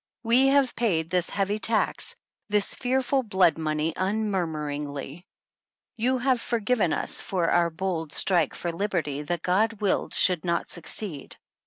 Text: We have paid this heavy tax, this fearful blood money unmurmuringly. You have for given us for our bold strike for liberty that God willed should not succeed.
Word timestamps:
We 0.23 0.47
have 0.47 0.75
paid 0.75 1.11
this 1.11 1.29
heavy 1.29 1.59
tax, 1.59 2.15
this 2.49 2.73
fearful 2.73 3.21
blood 3.21 3.59
money 3.59 3.93
unmurmuringly. 3.95 5.27
You 5.95 6.17
have 6.17 6.41
for 6.41 6.59
given 6.59 6.91
us 6.91 7.21
for 7.21 7.51
our 7.51 7.69
bold 7.69 8.11
strike 8.11 8.55
for 8.55 8.71
liberty 8.71 9.21
that 9.21 9.43
God 9.43 9.73
willed 9.73 10.15
should 10.15 10.43
not 10.43 10.67
succeed. 10.67 11.35